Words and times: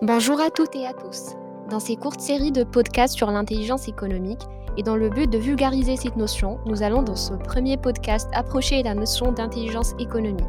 Bonjour 0.00 0.40
à 0.40 0.48
toutes 0.50 0.76
et 0.76 0.86
à 0.86 0.92
tous. 0.92 1.34
Dans 1.68 1.80
ces 1.80 1.96
courtes 1.96 2.20
séries 2.20 2.52
de 2.52 2.62
podcasts 2.62 3.16
sur 3.16 3.32
l'intelligence 3.32 3.88
économique, 3.88 4.42
et 4.76 4.84
dans 4.84 4.94
le 4.94 5.10
but 5.10 5.28
de 5.28 5.38
vulgariser 5.38 5.96
cette 5.96 6.14
notion, 6.14 6.60
nous 6.66 6.84
allons 6.84 7.02
dans 7.02 7.16
ce 7.16 7.34
premier 7.34 7.76
podcast 7.76 8.30
approcher 8.32 8.84
la 8.84 8.94
notion 8.94 9.32
d'intelligence 9.32 9.94
économique. 9.98 10.46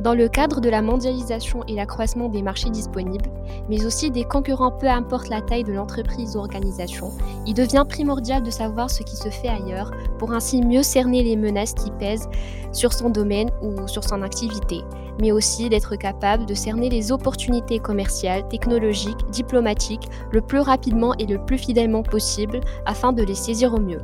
Dans 0.00 0.14
le 0.14 0.28
cadre 0.28 0.62
de 0.62 0.70
la 0.70 0.80
mondialisation 0.80 1.62
et 1.68 1.74
l'accroissement 1.74 2.30
des 2.30 2.40
marchés 2.40 2.70
disponibles, 2.70 3.28
mais 3.68 3.84
aussi 3.84 4.10
des 4.10 4.24
concurrents 4.24 4.70
peu 4.72 4.88
importe 4.88 5.28
la 5.28 5.42
taille 5.42 5.62
de 5.62 5.74
l'entreprise 5.74 6.36
ou 6.36 6.38
organisation, 6.38 7.10
il 7.46 7.52
devient 7.52 7.84
primordial 7.86 8.42
de 8.42 8.50
savoir 8.50 8.90
ce 8.90 9.02
qui 9.02 9.14
se 9.14 9.28
fait 9.28 9.48
ailleurs 9.48 9.90
pour 10.18 10.32
ainsi 10.32 10.62
mieux 10.62 10.82
cerner 10.82 11.22
les 11.22 11.36
menaces 11.36 11.74
qui 11.74 11.90
pèsent 11.90 12.30
sur 12.72 12.94
son 12.94 13.10
domaine 13.10 13.50
ou 13.60 13.86
sur 13.88 14.02
son 14.02 14.22
activité, 14.22 14.80
mais 15.20 15.32
aussi 15.32 15.68
d'être 15.68 15.96
capable 15.96 16.46
de 16.46 16.54
cerner 16.54 16.88
les 16.88 17.12
opportunités 17.12 17.78
commerciales, 17.78 18.48
technologiques, 18.48 19.28
diplomatiques 19.30 20.08
le 20.32 20.40
plus 20.40 20.60
rapidement 20.60 21.12
et 21.18 21.26
le 21.26 21.44
plus 21.44 21.58
fidèlement 21.58 22.02
possible 22.02 22.60
afin 22.86 23.12
de 23.12 23.22
les 23.22 23.34
saisir 23.34 23.74
au 23.74 23.80
mieux. 23.80 24.02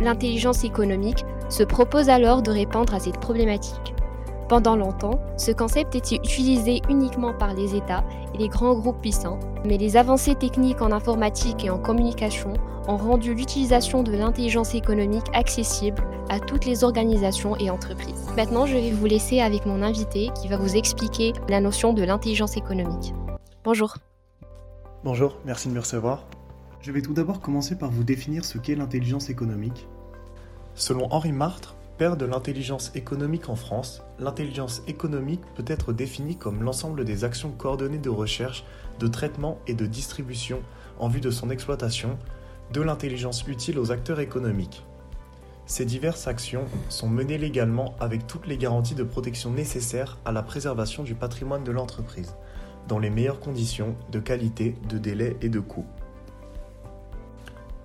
L'intelligence 0.00 0.64
économique 0.64 1.24
se 1.48 1.62
propose 1.62 2.08
alors 2.08 2.42
de 2.42 2.50
répondre 2.50 2.94
à 2.94 2.98
cette 2.98 3.20
problématique. 3.20 3.94
Pendant 4.50 4.74
longtemps, 4.74 5.20
ce 5.36 5.52
concept 5.52 5.94
était 5.94 6.16
utilisé 6.16 6.82
uniquement 6.88 7.32
par 7.32 7.54
les 7.54 7.76
États 7.76 8.02
et 8.34 8.38
les 8.38 8.48
grands 8.48 8.74
groupes 8.74 9.00
puissants, 9.00 9.38
mais 9.64 9.78
les 9.78 9.96
avancées 9.96 10.34
techniques 10.34 10.82
en 10.82 10.90
informatique 10.90 11.64
et 11.64 11.70
en 11.70 11.78
communication 11.78 12.54
ont 12.88 12.96
rendu 12.96 13.32
l'utilisation 13.32 14.02
de 14.02 14.10
l'intelligence 14.10 14.74
économique 14.74 15.26
accessible 15.34 16.02
à 16.30 16.40
toutes 16.40 16.64
les 16.64 16.82
organisations 16.82 17.56
et 17.58 17.70
entreprises. 17.70 18.26
Maintenant, 18.36 18.66
je 18.66 18.74
vais 18.74 18.90
vous 18.90 19.06
laisser 19.06 19.38
avec 19.38 19.66
mon 19.66 19.82
invité 19.82 20.30
qui 20.42 20.48
va 20.48 20.56
vous 20.56 20.74
expliquer 20.74 21.32
la 21.48 21.60
notion 21.60 21.92
de 21.92 22.02
l'intelligence 22.02 22.56
économique. 22.56 23.14
Bonjour. 23.62 23.98
Bonjour, 25.04 25.36
merci 25.44 25.68
de 25.68 25.74
me 25.74 25.78
recevoir. 25.78 26.26
Je 26.80 26.90
vais 26.90 27.02
tout 27.02 27.14
d'abord 27.14 27.40
commencer 27.40 27.78
par 27.78 27.92
vous 27.92 28.02
définir 28.02 28.44
ce 28.44 28.58
qu'est 28.58 28.74
l'intelligence 28.74 29.30
économique. 29.30 29.86
Selon 30.74 31.06
Henri 31.12 31.30
Martre, 31.30 31.76
père 32.00 32.16
de 32.16 32.24
l'intelligence 32.24 32.92
économique 32.94 33.50
en 33.50 33.56
France, 33.56 34.02
l'intelligence 34.18 34.80
économique 34.86 35.42
peut 35.54 35.66
être 35.66 35.92
définie 35.92 36.34
comme 36.34 36.62
l'ensemble 36.62 37.04
des 37.04 37.24
actions 37.24 37.50
coordonnées 37.50 37.98
de 37.98 38.08
recherche, 38.08 38.64
de 38.98 39.06
traitement 39.06 39.58
et 39.66 39.74
de 39.74 39.84
distribution 39.84 40.62
en 40.98 41.08
vue 41.08 41.20
de 41.20 41.30
son 41.30 41.50
exploitation, 41.50 42.18
de 42.72 42.80
l'intelligence 42.80 43.46
utile 43.46 43.78
aux 43.78 43.92
acteurs 43.92 44.20
économiques. 44.20 44.82
Ces 45.66 45.84
diverses 45.84 46.26
actions 46.26 46.64
sont 46.88 47.06
menées 47.06 47.36
légalement 47.36 47.94
avec 48.00 48.26
toutes 48.26 48.46
les 48.46 48.56
garanties 48.56 48.94
de 48.94 49.04
protection 49.04 49.50
nécessaires 49.50 50.16
à 50.24 50.32
la 50.32 50.42
préservation 50.42 51.02
du 51.02 51.14
patrimoine 51.14 51.64
de 51.64 51.70
l'entreprise, 51.70 52.34
dans 52.88 52.98
les 52.98 53.10
meilleures 53.10 53.40
conditions 53.40 53.94
de 54.10 54.20
qualité, 54.20 54.74
de 54.88 54.96
délai 54.96 55.36
et 55.42 55.50
de 55.50 55.60
coût. 55.60 55.84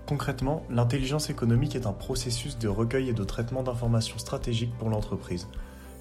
Concrètement, 0.08 0.64
l'intelligence 0.70 1.32
économique 1.32 1.76
est 1.76 1.88
un 1.88 1.92
processus 1.92 2.60
de 2.60 2.68
recueil 2.68 3.10
et 3.10 3.14
de 3.14 3.24
traitement 3.24 3.64
d'informations 3.64 4.20
stratégiques 4.20 4.78
pour 4.78 4.90
l'entreprise. 4.90 5.48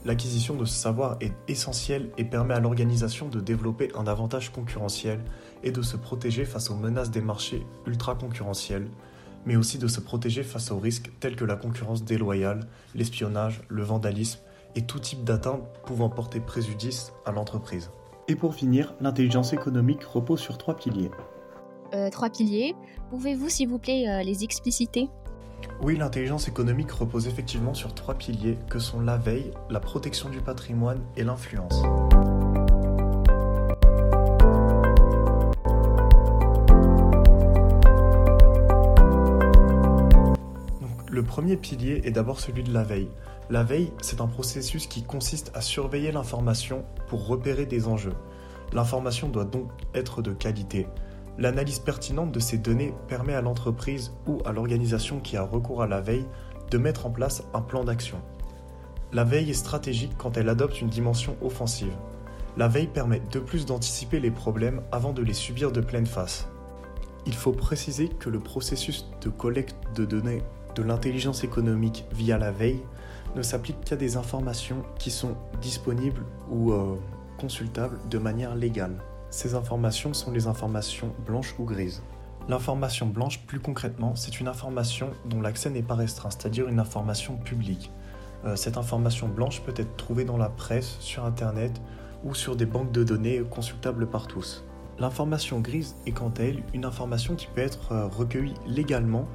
L'acquisition 0.05 0.55
de 0.56 0.66
ce 0.66 0.74
savoir 0.74 1.16
est 1.22 1.33
essentielle 1.48 2.11
et 2.19 2.24
permet 2.24 2.52
à 2.52 2.61
l'organisation 2.61 3.28
de 3.28 3.41
développer 3.41 3.91
un 3.96 4.06
avantage 4.06 4.52
concurrentiel 4.52 5.20
et 5.62 5.70
de 5.70 5.80
se 5.80 5.96
protéger 5.96 6.44
face 6.44 6.69
aux 6.69 6.77
menaces 6.77 7.11
des 7.11 7.22
marchés 7.22 7.66
ultra-concurrentiels, 7.86 8.88
mais 9.46 9.56
aussi 9.56 9.78
de 9.78 9.88
se 9.88 10.00
protéger 10.00 10.42
face 10.42 10.70
aux 10.70 10.78
risques 10.78 11.11
tels 11.20 11.36
que 11.36 11.46
la 11.46 11.56
concurrence 11.56 12.05
déloyale, 12.05 12.68
l'espionnage, 12.94 13.62
le 13.68 13.84
vandalisme 13.84 14.41
et 14.74 14.83
tout 14.83 14.98
type 14.98 15.24
d'atteinte 15.24 15.62
pouvant 15.86 16.11
porter 16.11 16.41
préjudice 16.41 17.14
à 17.24 17.33
l'entreprise. 17.33 17.89
Et 18.28 18.36
pour 18.36 18.55
finir, 18.55 18.95
l'intelligence 19.01 19.55
économique 19.55 20.05
repose 20.05 20.40
sur 20.40 20.58
trois 20.58 20.77
piliers. 20.77 21.11
Euh, 21.94 22.10
trois 22.10 22.30
piliers. 22.30 22.74
Pouvez-vous, 23.10 23.48
s'il 23.48 23.68
vous 23.68 23.78
plaît, 23.78 24.08
euh, 24.08 24.22
les 24.22 24.42
expliciter? 24.42 25.08
Oui, 25.82 25.96
l'intelligence 25.96 26.48
économique 26.48 26.90
repose 26.90 27.28
effectivement 27.28 27.74
sur 27.74 27.94
trois 27.94 28.14
piliers 28.14 28.58
que 28.68 28.78
sont 28.78 29.00
la 29.00 29.16
veille, 29.16 29.52
la 29.70 29.80
protection 29.80 30.28
du 30.28 30.40
patrimoine 30.40 31.00
et 31.16 31.24
l'influence. 31.24 31.83
le 41.14 41.22
premier 41.22 41.56
pilier 41.56 42.02
est 42.04 42.10
d'abord 42.10 42.40
celui 42.40 42.64
de 42.64 42.74
la 42.74 42.83
veille. 42.83 43.08
La 43.48 43.62
veille, 43.62 43.92
c'est 44.02 44.20
un 44.20 44.27
processus 44.27 44.88
qui 44.88 45.04
consiste 45.04 45.52
à 45.54 45.60
surveiller 45.60 46.10
l'information 46.10 46.84
pour 47.06 47.28
repérer 47.28 47.66
des 47.66 47.86
enjeux. 47.86 48.14
L'information 48.72 49.28
doit 49.28 49.44
donc 49.44 49.70
être 49.94 50.22
de 50.22 50.33
qualité, 50.33 50.88
L'analyse 51.39 51.80
pertinente 51.80 52.30
de 52.30 52.40
ces 52.40 52.58
données 52.58 52.95
permet 53.08 53.34
à 53.34 53.40
l'entreprise 53.40 54.12
ou 54.27 54.39
à 54.45 54.52
l'organisation 54.52 55.18
qui 55.18 55.36
a 55.36 55.42
recours 55.42 55.83
à 55.83 55.89
la 55.89 56.00
veille 56.00 56.27
de 56.70 56.78
mettre 56.78 57.06
en 57.06 57.11
place 57.11 57.42
un 57.55 57.61
plan 57.61 57.84
d'action. 57.84 58.18
La 59.12 59.24
veille 59.24 59.50
est 59.50 59.55
stratégique 59.55 60.12
quand 60.17 60.36
elle 60.36 60.48
adopte 60.48 60.80
une 60.80 60.89
dimension 60.89 61.36
offensive. 61.42 61.92
La 62.56 62.68
veille 62.68 62.86
permet 62.86 63.20
de 63.33 63.40
plus 63.40 63.67
d'anticiper 63.67 64.20
les 64.20 64.30
problèmes 64.30 64.83
avant 64.92 65.12
de 65.12 65.22
les 65.22 65.34
subir 65.34 65.72
de 65.72 65.80
pleine 65.80 66.06
face. 66.06 66.48
Il 67.27 67.34
faut 67.34 67.52
préciser 67.52 68.08
que 68.08 68.30
le 68.30 68.39
processus 68.39 69.08
de 69.20 69.28
collecte 69.28 69.77
de 69.95 70.05
données 70.05 70.42
de 70.77 70.83
l'intelligence 70.83 71.42
économique 71.42 72.05
via 72.12 72.39
la 72.39 72.52
veille 72.52 72.83
ne 73.34 73.42
s'applique 73.42 73.80
qu'à 73.84 73.96
des 73.96 74.16
informations 74.16 74.83
qui 74.98 75.11
sont 75.11 75.36
disponibles 75.61 76.24
ou 76.51 76.72
euh, 76.72 76.96
consultables 77.39 77.98
de 78.08 78.18
manière 78.18 78.55
légale. 78.55 78.96
Ces 79.34 79.56
informations 79.56 80.14
sont 80.14 80.30
les 80.30 80.46
informations 80.46 81.12
blanches 81.27 81.56
ou 81.58 81.64
grises. 81.64 82.05
L'information 82.48 83.05
blanche, 83.05 83.45
plus 83.48 83.58
concrètement, 83.58 84.14
c'est 84.14 84.39
une 84.39 84.46
information 84.46 85.11
dont 85.24 85.40
l'accès 85.40 85.70
n'est 85.70 85.83
pas 85.83 85.96
restreint, 85.96 86.30
c'est-à-dire 86.30 86.68
une 86.68 86.78
information 86.78 87.36
publique. 87.36 87.90
Euh, 88.45 88.55
cette 88.55 88.77
information 88.77 89.27
blanche 89.27 89.61
peut 89.62 89.74
être 89.77 89.96
trouvée 89.96 90.24
dans 90.24 90.36
la 90.36 90.50
presse, 90.50 90.98
sur 91.00 91.24
Internet 91.24 91.83
ou 92.22 92.33
sur 92.33 92.55
des 92.55 92.64
banques 92.64 92.92
de 92.92 93.02
données 93.02 93.42
consultables 93.50 94.06
par 94.06 94.28
tous. 94.28 94.64
L'information 95.00 95.58
grise 95.58 95.96
est 96.06 96.12
quant 96.12 96.33
à 96.39 96.45
elle 96.45 96.62
une 96.72 96.84
information 96.84 97.34
qui 97.34 97.48
peut 97.48 97.61
être 97.61 97.90
euh, 97.90 98.06
recueillie 98.06 98.55
légalement, 98.68 99.27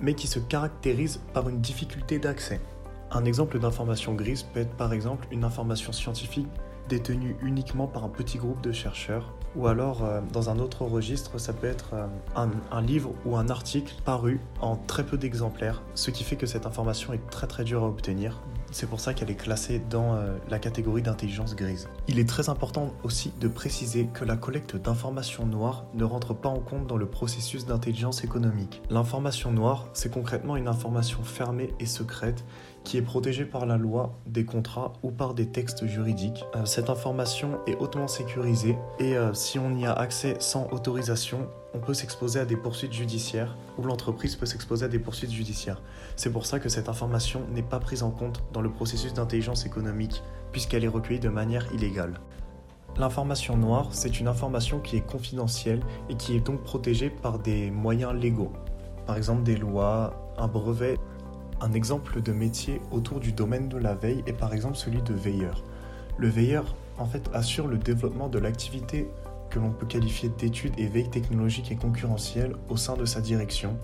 mais 0.00 0.14
qui 0.14 0.28
se 0.28 0.38
caractérise 0.38 1.22
par 1.34 1.48
une 1.48 1.60
difficulté 1.60 2.20
d'accès. 2.20 2.60
Un 3.10 3.24
exemple 3.24 3.58
d'information 3.58 4.14
grise 4.14 4.44
peut 4.44 4.60
être 4.60 4.76
par 4.76 4.92
exemple 4.92 5.26
une 5.32 5.42
information 5.42 5.90
scientifique 5.90 6.46
détenue 6.88 7.36
uniquement 7.42 7.88
par 7.88 8.04
un 8.04 8.08
petit 8.08 8.38
groupe 8.38 8.60
de 8.60 8.70
chercheurs 8.70 9.34
ou 9.56 9.66
alors, 9.66 10.04
euh, 10.04 10.20
dans 10.32 10.48
un 10.48 10.58
autre 10.58 10.84
registre, 10.84 11.38
ça 11.38 11.52
peut 11.52 11.66
être 11.66 11.94
euh, 11.94 12.06
un, 12.70 12.82
livre 12.82 13.12
ou 13.24 13.36
un 13.36 13.48
article 13.48 13.94
paru 14.04 14.40
en 14.60 14.76
très 14.76 15.04
peu 15.04 15.16
d'exemplaires, 15.16 15.82
ce 15.94 16.10
qui 16.10 16.24
fait 16.24 16.36
que 16.36 16.46
cette 16.46 16.66
information 16.66 17.12
est 17.12 17.30
très 17.30 17.46
très 17.46 17.64
dure 17.64 17.82
à 17.82 17.88
obtenir. 17.88 18.40
C'est 18.72 18.88
pour 18.88 19.00
ça 19.00 19.14
qu'elle 19.14 19.30
est 19.30 19.36
classée 19.36 19.80
dans 19.90 20.14
euh, 20.14 20.36
la 20.48 20.58
catégorie 20.58 21.02
d'intelligence 21.02 21.56
grise. 21.56 21.88
Il 22.06 22.18
est 22.18 22.28
très 22.28 22.48
important 22.48 22.94
aussi 23.02 23.32
de 23.40 23.48
préciser 23.48 24.06
que 24.12 24.24
la 24.24 24.36
collecte 24.36 24.76
d'informations 24.76 25.46
noires 25.46 25.86
ne 25.94 26.04
rentre 26.04 26.34
pas 26.34 26.48
en 26.48 26.60
compte 26.60 26.86
dans 26.86 26.96
le 26.96 27.06
processus 27.06 27.66
d'intelligence 27.66 28.22
économique. 28.22 28.82
L'information 28.88 29.50
noire, 29.50 29.88
c'est 29.92 30.12
concrètement 30.12 30.56
une 30.56 30.68
information 30.68 31.22
fermée 31.22 31.70
et 31.80 31.86
secrète 31.86 32.44
qui 32.84 32.96
est 32.96 33.02
protégée 33.02 33.44
par 33.44 33.66
la 33.66 33.76
loi, 33.76 34.18
des 34.26 34.44
contrats 34.44 34.92
ou 35.02 35.10
par 35.10 35.34
des 35.34 35.46
textes 35.46 35.86
juridiques. 35.86 36.44
cette 36.64 36.88
information 36.88 37.58
est 37.66 37.76
hautement 37.76 38.08
sécurisée 38.08 38.78
et 38.98 39.16
si 39.34 39.58
on 39.58 39.76
y 39.76 39.84
a 39.84 39.92
accès 39.92 40.36
sans 40.38 40.66
autorisation, 40.72 41.46
on 41.74 41.78
peut 41.78 41.94
s'exposer 41.94 42.40
à 42.40 42.44
des 42.44 42.56
poursuites 42.56 42.92
judiciaires 42.92 43.56
ou 43.78 43.82
l'entreprise 43.82 44.36
peut 44.36 44.46
s'exposer 44.46 44.86
à 44.86 44.88
des 44.88 44.98
poursuites 44.98 45.30
judiciaires. 45.30 45.80
C'est 46.16 46.32
pour 46.32 46.46
ça 46.46 46.58
que 46.58 46.68
cette 46.68 46.88
information 46.88 47.46
n'est 47.52 47.62
pas 47.62 47.78
prise 47.78 48.02
en 48.02 48.10
compte 48.10 48.42
dans 48.52 48.60
le 48.60 48.70
processus 48.70 49.14
d'intelligence 49.14 49.66
économique 49.66 50.22
puisqu'elle 50.52 50.84
est 50.84 50.88
recueillie 50.88 51.20
de 51.20 51.28
manière 51.28 51.72
illégale. 51.72 52.20
L'information 52.96 53.56
noire, 53.56 53.88
c'est 53.92 54.18
une 54.18 54.26
information 54.26 54.80
qui 54.80 54.96
est 54.96 55.06
confidentielle 55.06 55.80
et 56.08 56.16
qui 56.16 56.36
est 56.36 56.40
donc 56.40 56.62
protégée 56.64 57.08
par 57.08 57.38
des 57.38 57.70
moyens 57.70 58.14
légaux, 58.14 58.52
par 59.06 59.16
exemple 59.16 59.44
des 59.44 59.56
lois, 59.56 60.34
un 60.36 60.48
brevet. 60.48 60.98
Un 61.62 61.72
exemple 61.72 62.22
de 62.22 62.32
métier 62.32 62.80
autour 62.90 63.20
du 63.20 63.32
domaine 63.32 63.68
de 63.68 63.76
la 63.76 63.94
veille 63.94 64.24
est 64.26 64.32
par 64.32 64.54
exemple 64.54 64.76
celui 64.76 65.02
de 65.02 65.12
veilleur. 65.12 65.62
Le 66.16 66.28
veilleur 66.28 66.74
en 66.98 67.06
fait 67.06 67.30
assure 67.34 67.66
le 67.66 67.76
développement 67.76 68.28
de 68.28 68.38
l'activité 68.38 69.08
que 69.50 69.58
l'on 69.58 69.70
peut 69.70 69.86
qualifier 69.86 70.30
d'études 70.30 70.78
et 70.78 70.86
veille 70.86 71.10
technologique 71.10 71.70
et 71.72 71.76
concurrentielle 71.76 72.54
au 72.68 72.76
sein 72.76 72.96
de 72.96 73.04
sa 73.04 73.20
direction, 73.20 73.76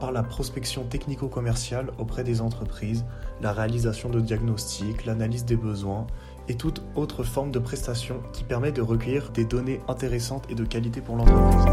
par 0.00 0.12
la 0.12 0.22
prospection 0.22 0.84
technico-commerciale 0.84 1.90
auprès 1.98 2.24
des 2.24 2.40
entreprises, 2.40 3.04
la 3.42 3.52
réalisation 3.52 4.08
de 4.08 4.20
diagnostics, 4.20 5.04
l'analyse 5.04 5.44
des 5.44 5.56
besoins 5.56 6.06
et 6.48 6.54
toute 6.56 6.82
autre 6.96 7.22
forme 7.22 7.52
de 7.52 7.58
prestation 7.58 8.22
qui 8.32 8.42
permet 8.42 8.72
de 8.72 8.82
recueillir 8.82 9.30
des 9.30 9.44
données 9.44 9.80
intéressantes 9.86 10.46
et 10.48 10.54
de 10.54 10.64
qualité 10.64 11.00
pour 11.00 11.16
l'entreprise. 11.16 11.66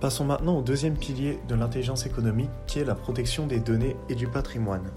Passons 0.00 0.24
maintenant 0.24 0.58
au 0.58 0.62
deuxième 0.62 0.96
pilier 0.96 1.40
de 1.48 1.56
l'intelligence 1.56 2.06
économique 2.06 2.50
qui 2.68 2.78
est 2.78 2.84
la 2.84 2.94
protection 2.94 3.48
des 3.48 3.58
données 3.58 3.96
et 4.08 4.14
du 4.14 4.28
patrimoine. 4.28 4.92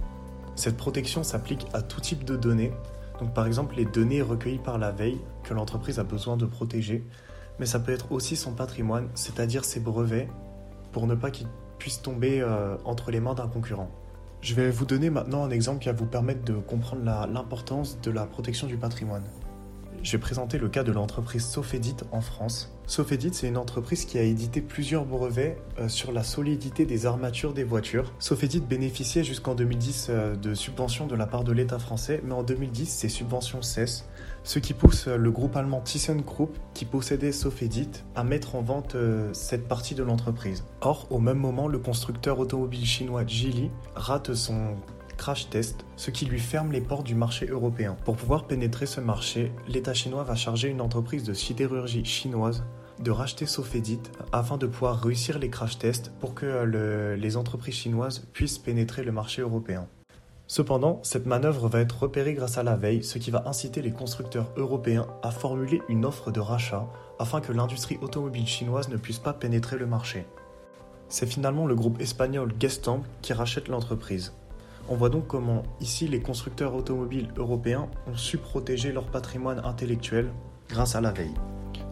Cette 0.59 0.75
protection 0.75 1.23
s'applique 1.23 1.65
à 1.71 1.81
tout 1.81 2.01
type 2.01 2.25
de 2.25 2.35
données, 2.35 2.73
donc 3.21 3.33
par 3.33 3.47
exemple 3.47 3.77
les 3.77 3.85
données 3.85 4.21
recueillies 4.21 4.57
par 4.57 4.77
la 4.77 4.91
veille 4.91 5.21
que 5.45 5.53
l'entreprise 5.53 5.99
a 5.99 6.03
besoin 6.03 6.35
de 6.35 6.45
protéger, 6.45 7.05
mais 7.59 7.65
ça 7.65 7.79
peut 7.79 7.93
être 7.93 8.11
aussi 8.11 8.35
son 8.35 8.51
patrimoine, 8.51 9.07
c'est-à-dire 9.15 9.63
ses 9.63 9.79
brevets, 9.79 10.27
pour 10.91 11.07
ne 11.07 11.15
pas 11.15 11.31
qu'ils 11.31 11.47
puissent 11.77 12.01
tomber 12.01 12.41
euh, 12.41 12.75
entre 12.83 13.09
les 13.09 13.21
mains 13.21 13.35
d'un 13.35 13.47
concurrent. 13.47 13.89
Je 14.41 14.53
vais 14.53 14.69
vous 14.69 14.83
donner 14.83 15.09
maintenant 15.09 15.45
un 15.45 15.49
exemple 15.49 15.79
qui 15.79 15.87
va 15.87 15.93
vous 15.93 16.05
permettre 16.05 16.43
de 16.43 16.55
comprendre 16.55 17.03
l'importance 17.05 17.97
de 18.01 18.11
la 18.11 18.25
protection 18.25 18.67
du 18.67 18.75
patrimoine. 18.75 19.23
Je 20.01 20.13
vais 20.13 20.17
présenter 20.17 20.57
le 20.57 20.69
cas 20.69 20.83
de 20.83 20.93
l'entreprise 20.93 21.45
Sofedit 21.45 21.97
en 22.13 22.21
France. 22.21 22.71
Sofedit, 22.87 23.31
c'est 23.33 23.49
une 23.49 23.57
entreprise 23.57 24.05
qui 24.05 24.17
a 24.17 24.21
édité 24.21 24.61
plusieurs 24.61 25.05
brevets 25.05 25.57
euh, 25.77 25.89
sur 25.89 26.13
la 26.13 26.23
solidité 26.23 26.85
des 26.85 27.05
armatures 27.05 27.53
des 27.53 27.65
voitures. 27.65 28.13
Sofedit 28.17 28.61
bénéficiait 28.61 29.25
jusqu'en 29.25 29.55
2010 29.55 30.07
euh, 30.09 30.35
de 30.35 30.53
subventions 30.53 31.05
de 31.05 31.15
la 31.15 31.27
part 31.27 31.43
de 31.43 31.51
l'État 31.51 31.79
français, 31.79 32.21
mais 32.23 32.33
en 32.33 32.43
2010, 32.43 32.85
ces 32.85 33.09
subventions 33.09 33.61
cessent, 33.61 34.05
ce 34.45 34.59
qui 34.59 34.73
pousse 34.73 35.07
euh, 35.07 35.17
le 35.17 35.31
groupe 35.31 35.57
allemand 35.57 35.81
ThyssenKrupp, 35.81 36.57
qui 36.73 36.85
possédait 36.85 37.33
Sofedit, 37.33 37.89
à 38.15 38.23
mettre 38.23 38.55
en 38.55 38.61
vente 38.61 38.95
cette 39.33 39.67
partie 39.67 39.95
de 39.95 40.03
l'entreprise. 40.03 40.63
Or, 40.81 41.07
au 41.09 41.19
même 41.19 41.37
moment, 41.37 41.67
le 41.67 41.77
constructeur 41.77 42.39
automobile 42.39 42.85
chinois 42.85 43.25
Geely 43.25 43.69
rate 43.95 44.33
son 44.33 44.77
crash 45.19 45.49
test, 45.49 45.85
ce 45.97 46.11
qui 46.11 46.25
lui 46.25 46.39
ferme 46.39 46.71
les 46.71 46.79
portes 46.79 47.05
du 47.05 47.13
marché 47.13 47.45
européen. 47.45 47.97
Pour 48.05 48.15
pouvoir 48.15 48.47
pénétrer 48.47 48.85
ce 48.85 49.01
marché, 49.01 49.51
l'État 49.67 49.93
chinois 49.93 50.23
va 50.23 50.33
charger 50.33 50.69
une 50.69 50.79
entreprise 50.79 51.25
de 51.25 51.33
sidérurgie 51.33 52.05
chinoise 52.05 52.63
de 53.03 53.11
racheter 53.11 53.45
Sofedit 53.45 53.99
afin 54.31 54.57
de 54.57 54.65
pouvoir 54.65 55.01
réussir 55.01 55.37
les 55.37 55.49
crash 55.49 55.77
tests 55.77 56.13
pour 56.21 56.33
que 56.33 56.63
les 57.19 57.35
entreprises 57.35 57.75
chinoises 57.75 58.25
puissent 58.31 58.59
pénétrer 58.59 59.03
le 59.03 59.11
marché 59.11 59.41
européen. 59.41 59.87
Cependant, 60.47 61.01
cette 61.03 61.25
manœuvre 61.25 61.67
va 61.67 61.81
être 61.81 61.99
repérée 61.99 62.33
grâce 62.33 62.57
à 62.57 62.63
la 62.63 62.77
veille, 62.77 63.03
ce 63.03 63.17
qui 63.17 63.29
va 63.29 63.43
inciter 63.45 63.81
les 63.81 63.91
constructeurs 63.91 64.51
européens 64.55 65.07
à 65.21 65.31
formuler 65.31 65.81
une 65.89 66.05
offre 66.05 66.31
de 66.31 66.39
rachat 66.39 66.87
afin 67.19 67.41
que 67.41 67.51
l'industrie 67.51 67.99
automobile 68.01 68.47
chinoise 68.47 68.87
ne 68.87 68.97
puisse 68.97 69.19
pas 69.19 69.33
pénétrer 69.33 69.77
le 69.77 69.85
marché. 69.85 70.25
C'est 71.09 71.25
finalement 71.25 71.67
le 71.67 71.75
groupe 71.75 71.99
espagnol 71.99 72.53
Gestamp 72.57 73.03
qui 73.21 73.33
rachète 73.33 73.67
l'entreprise. 73.67 74.31
On 74.91 74.95
voit 74.95 75.09
donc 75.09 75.27
comment 75.27 75.61
ici 75.79 76.07
les 76.07 76.19
constructeurs 76.19 76.73
automobiles 76.73 77.27
européens 77.37 77.87
ont 78.07 78.17
su 78.17 78.39
protéger 78.39 78.91
leur 78.91 79.05
patrimoine 79.05 79.61
intellectuel 79.63 80.31
grâce 80.67 80.95
à 80.95 81.01
la 81.01 81.11
veille. 81.11 81.35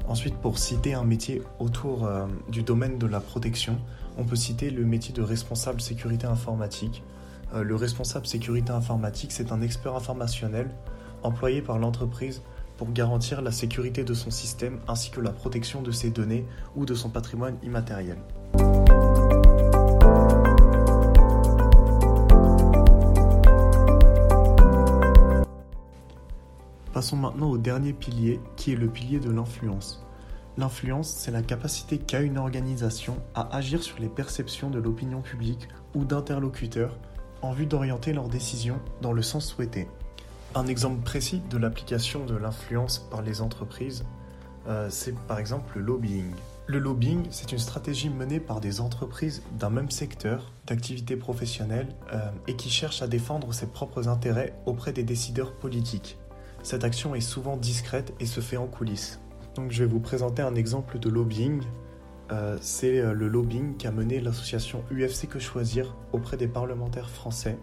Ensuite, 0.07 0.33
pour 0.37 0.57
citer 0.57 0.95
un 0.95 1.03
métier 1.03 1.43
autour 1.59 2.05
euh, 2.05 2.25
du 2.49 2.63
domaine 2.63 2.97
de 2.97 3.05
la 3.05 3.19
protection, 3.19 3.77
on 4.17 4.23
peut 4.23 4.35
citer 4.35 4.71
le 4.71 4.83
métier 4.83 5.13
de 5.13 5.21
responsable 5.21 5.79
sécurité 5.79 6.25
informatique. 6.25 7.03
Euh, 7.53 7.61
le 7.61 7.75
responsable 7.75 8.25
sécurité 8.25 8.71
informatique, 8.71 9.31
c'est 9.31 9.51
un 9.51 9.61
expert 9.61 9.95
informationnel 9.95 10.67
employé 11.21 11.61
par 11.61 11.77
l'entreprise 11.77 12.41
pour 12.77 12.91
garantir 12.93 13.43
la 13.43 13.51
sécurité 13.51 14.03
de 14.05 14.15
son 14.15 14.31
système 14.31 14.79
ainsi 14.87 15.11
que 15.11 15.21
la 15.21 15.31
protection 15.31 15.83
de 15.83 15.91
ses 15.91 16.09
données 16.09 16.47
ou 16.75 16.85
de 16.85 16.95
son 16.95 17.11
patrimoine 17.11 17.57
immatériel. 17.61 18.17
Passons 26.97 27.17
maintenant 27.17 27.51
au 27.51 27.59
dernier 27.59 27.93
pilier, 27.93 28.39
qui 28.55 28.71
est 28.71 28.75
le 28.75 28.87
pilier 28.87 29.19
de 29.19 29.29
l'influence. 29.29 30.03
L'influence, 30.57 31.07
c'est 31.07 31.29
la 31.29 31.43
capacité 31.43 31.99
qu'a 31.99 32.21
une 32.21 32.39
organisation 32.39 33.17
à 33.35 33.55
agir 33.55 33.83
sur 33.83 33.99
les 33.99 34.09
perceptions 34.09 34.71
de 34.71 34.79
l'opinion 34.79 35.21
publique 35.21 35.67
ou 35.93 36.05
d'interlocuteurs 36.05 36.97
en 37.43 37.51
vue 37.51 37.67
d'orienter 37.67 38.13
leurs 38.13 38.29
décisions 38.29 38.79
dans 39.03 39.13
le 39.13 39.21
sens 39.21 39.45
souhaité. 39.45 39.87
Un 40.55 40.65
exemple 40.65 41.03
précis 41.03 41.43
de 41.51 41.57
l'application 41.59 42.25
de 42.25 42.35
l'influence 42.35 42.97
par 42.97 43.21
les 43.21 43.41
entreprises, 43.41 44.03
euh, 44.67 44.89
c'est 44.89 45.13
par 45.27 45.37
exemple 45.37 45.77
le 45.77 45.83
lobbying. 45.83 46.31
Le 46.65 46.79
lobbying, 46.79 47.27
c'est 47.29 47.51
une 47.51 47.59
stratégie 47.59 48.09
menée 48.09 48.39
par 48.39 48.59
des 48.59 48.81
entreprises 48.81 49.43
d'un 49.59 49.69
même 49.69 49.91
secteur 49.91 50.51
d'activité 50.65 51.15
professionnelle 51.15 51.89
euh, 52.11 52.31
et 52.47 52.55
qui 52.55 52.71
cherchent 52.71 53.03
à 53.03 53.07
défendre 53.07 53.53
ses 53.53 53.67
propres 53.67 54.07
intérêts 54.07 54.59
auprès 54.65 54.93
des 54.93 55.03
décideurs 55.03 55.53
politiques. 55.53 56.17
Cette 56.63 56.83
action 56.83 57.15
est 57.15 57.21
souvent 57.21 57.57
discrète 57.57 58.13
et 58.19 58.25
se 58.25 58.41
fait 58.41 58.57
en 58.57 58.67
coulisses. 58.67 59.19
Donc 59.55 59.71
je 59.71 59.83
vais 59.83 59.89
vous 59.89 59.99
présenter 59.99 60.41
un 60.41 60.55
exemple 60.55 60.99
de 60.99 61.09
lobbying. 61.09 61.61
Euh, 62.31 62.57
c'est 62.61 62.99
euh, 62.99 63.13
le 63.13 63.27
lobbying 63.27 63.77
qu'a 63.77 63.91
mené 63.91 64.19
l'association 64.19 64.83
UFC 64.91 65.27
Que 65.27 65.39
Choisir 65.39 65.95
auprès 66.11 66.37
des 66.37 66.47
parlementaires 66.47 67.09
français 67.09 67.57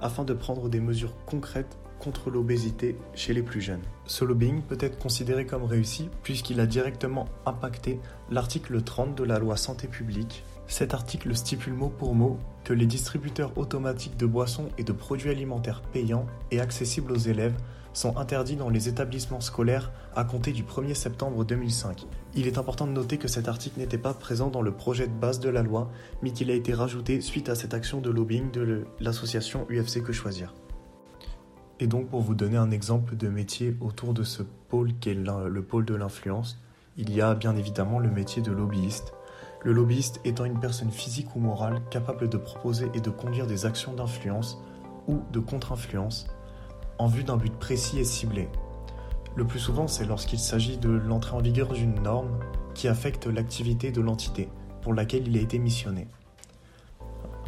afin 0.00 0.24
de 0.24 0.34
prendre 0.34 0.68
des 0.68 0.80
mesures 0.80 1.14
concrètes 1.26 1.78
contre 2.00 2.30
l'obésité 2.30 2.96
chez 3.14 3.32
les 3.32 3.42
plus 3.42 3.60
jeunes. 3.60 3.82
Ce 4.06 4.24
lobbying 4.24 4.62
peut 4.62 4.78
être 4.80 4.98
considéré 4.98 5.46
comme 5.46 5.64
réussi 5.64 6.08
puisqu'il 6.24 6.58
a 6.58 6.66
directement 6.66 7.26
impacté 7.46 8.00
l'article 8.30 8.82
30 8.82 9.14
de 9.14 9.22
la 9.24 9.38
loi 9.38 9.56
santé 9.56 9.86
publique. 9.86 10.42
Cet 10.66 10.94
article 10.94 11.34
stipule 11.34 11.74
mot 11.74 11.88
pour 11.88 12.14
mot 12.14 12.38
que 12.64 12.72
les 12.72 12.86
distributeurs 12.86 13.56
automatiques 13.56 14.16
de 14.16 14.26
boissons 14.26 14.68
et 14.78 14.84
de 14.84 14.92
produits 14.92 15.30
alimentaires 15.30 15.82
payants 15.82 16.26
et 16.50 16.60
accessibles 16.60 17.12
aux 17.12 17.16
élèves 17.16 17.56
sont 17.92 18.16
interdits 18.16 18.56
dans 18.56 18.68
les 18.68 18.88
établissements 18.88 19.40
scolaires 19.40 19.90
à 20.14 20.24
compter 20.24 20.52
du 20.52 20.62
1er 20.62 20.94
septembre 20.94 21.44
2005. 21.44 22.06
Il 22.34 22.46
est 22.46 22.58
important 22.58 22.86
de 22.86 22.92
noter 22.92 23.18
que 23.18 23.28
cet 23.28 23.48
article 23.48 23.80
n'était 23.80 23.98
pas 23.98 24.14
présent 24.14 24.48
dans 24.48 24.62
le 24.62 24.72
projet 24.72 25.06
de 25.06 25.12
base 25.12 25.40
de 25.40 25.48
la 25.48 25.62
loi, 25.62 25.90
mais 26.22 26.30
qu'il 26.30 26.50
a 26.50 26.54
été 26.54 26.72
rajouté 26.72 27.20
suite 27.20 27.48
à 27.48 27.54
cette 27.54 27.74
action 27.74 28.00
de 28.00 28.10
lobbying 28.10 28.50
de 28.50 28.84
l'association 29.00 29.66
UFC 29.70 30.02
Que 30.02 30.12
Choisir. 30.12 30.54
Et 31.82 31.86
donc 31.86 32.08
pour 32.08 32.20
vous 32.20 32.34
donner 32.34 32.58
un 32.58 32.70
exemple 32.70 33.16
de 33.16 33.28
métier 33.28 33.74
autour 33.80 34.12
de 34.12 34.22
ce 34.22 34.42
pôle 34.42 34.92
qui 35.00 35.08
est 35.08 35.14
le 35.14 35.62
pôle 35.62 35.86
de 35.86 35.94
l'influence, 35.94 36.58
il 36.98 37.10
y 37.10 37.22
a 37.22 37.34
bien 37.34 37.56
évidemment 37.56 37.98
le 37.98 38.10
métier 38.10 38.42
de 38.42 38.52
lobbyiste. 38.52 39.14
Le 39.62 39.72
lobbyiste 39.72 40.20
étant 40.24 40.44
une 40.44 40.60
personne 40.60 40.90
physique 40.90 41.34
ou 41.34 41.38
morale 41.40 41.80
capable 41.90 42.28
de 42.28 42.36
proposer 42.36 42.90
et 42.92 43.00
de 43.00 43.08
conduire 43.08 43.46
des 43.46 43.64
actions 43.64 43.94
d'influence 43.94 44.58
ou 45.08 45.20
de 45.32 45.40
contre-influence 45.40 46.26
en 46.98 47.06
vue 47.06 47.24
d'un 47.24 47.38
but 47.38 47.54
précis 47.54 47.98
et 47.98 48.04
ciblé. 48.04 48.50
Le 49.34 49.46
plus 49.46 49.58
souvent, 49.58 49.88
c'est 49.88 50.04
lorsqu'il 50.04 50.38
s'agit 50.38 50.76
de 50.76 50.90
l'entrée 50.90 51.34
en 51.34 51.40
vigueur 51.40 51.72
d'une 51.72 51.98
norme 52.02 52.38
qui 52.74 52.88
affecte 52.88 53.26
l'activité 53.26 53.90
de 53.90 54.02
l'entité 54.02 54.50
pour 54.82 54.92
laquelle 54.92 55.26
il 55.26 55.36
a 55.38 55.40
été 55.40 55.58
missionné. 55.58 56.08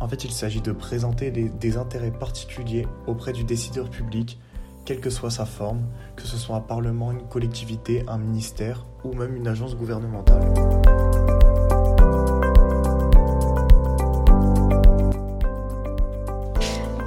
En 0.02 0.08
fait, 0.08 0.24
il 0.24 0.32
s'agit 0.32 0.60
de 0.60 0.72
présenter 0.72 1.30
des, 1.30 1.76
intérêts 1.76 2.10
particuliers 2.10 2.88
auprès 3.06 3.32
du 3.32 3.44
décideur 3.44 3.88
public, 3.88 4.36
quelle 4.84 4.98
que 4.98 5.10
soit 5.10 5.30
sa 5.30 5.46
forme, 5.46 5.82
que 6.16 6.24
ce 6.24 6.36
soit 6.36 6.56
un 6.56 6.60
parlement, 6.60 7.12
une 7.12 7.22
collectivité, 7.28 8.02
un 8.08 8.18
ministère 8.18 8.84
ou 9.04 9.12
même 9.14 9.36
une 9.36 9.46
agence 9.46 9.76
gouvernementale. 9.76 10.42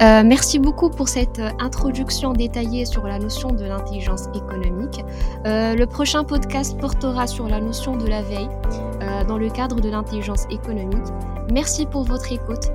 Euh, 0.00 0.22
merci 0.24 0.58
beaucoup 0.58 0.88
pour 0.88 1.08
cette 1.08 1.38
euh, 1.38 1.50
introduction 1.58 2.32
détaillée 2.32 2.86
sur 2.86 3.06
la 3.06 3.18
notion 3.18 3.50
de 3.50 3.64
l'intelligence 3.64 4.28
économique. 4.34 5.04
Euh, 5.44 5.74
le 5.74 5.86
prochain 5.86 6.24
podcast 6.24 6.78
portera 6.78 7.26
sur 7.26 7.46
la 7.46 7.60
notion 7.60 7.96
de 7.96 8.06
la 8.06 8.22
veille 8.22 8.48
dans 9.28 9.38
le 9.38 9.48
cadre 9.50 9.80
de 9.80 9.88
l'intelligence 9.88 10.46
économique. 10.50 11.06
Merci 11.50 11.86
pour 11.86 12.04
votre 12.04 12.32
écoute 12.32 12.70